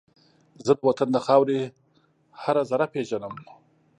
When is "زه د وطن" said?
0.65-1.07